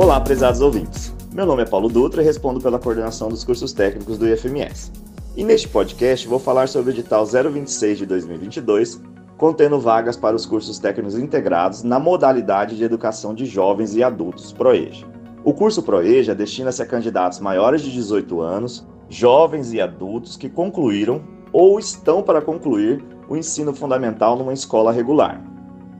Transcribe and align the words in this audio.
Olá, 0.00 0.20
prezados 0.20 0.60
ouvintes. 0.60 1.12
Meu 1.34 1.44
nome 1.44 1.62
é 1.62 1.66
Paulo 1.66 1.88
Dutra 1.88 2.22
e 2.22 2.24
respondo 2.24 2.60
pela 2.60 2.78
coordenação 2.78 3.28
dos 3.28 3.42
cursos 3.42 3.72
técnicos 3.72 4.16
do 4.16 4.28
IFMS. 4.28 4.92
E 5.36 5.42
neste 5.42 5.66
podcast 5.66 6.28
vou 6.28 6.38
falar 6.38 6.68
sobre 6.68 6.92
o 6.92 6.94
edital 6.94 7.26
026 7.26 7.98
de 7.98 8.06
2022, 8.06 9.02
contendo 9.36 9.80
vagas 9.80 10.16
para 10.16 10.36
os 10.36 10.46
cursos 10.46 10.78
técnicos 10.78 11.18
integrados 11.18 11.82
na 11.82 11.98
modalidade 11.98 12.76
de 12.76 12.84
educação 12.84 13.34
de 13.34 13.44
jovens 13.44 13.96
e 13.96 14.04
adultos 14.04 14.52
ProEja. 14.52 15.04
O 15.42 15.52
curso 15.52 15.82
ProEja 15.82 16.32
destina-se 16.32 16.80
a 16.80 16.86
candidatos 16.86 17.40
maiores 17.40 17.82
de 17.82 17.90
18 17.90 18.40
anos, 18.40 18.86
jovens 19.08 19.72
e 19.72 19.80
adultos 19.80 20.36
que 20.36 20.48
concluíram 20.48 21.20
ou 21.52 21.76
estão 21.76 22.22
para 22.22 22.40
concluir 22.40 23.04
o 23.28 23.36
ensino 23.36 23.74
fundamental 23.74 24.36
numa 24.36 24.52
escola 24.52 24.92
regular 24.92 25.42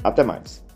Até 0.03 0.23
mais! 0.23 0.68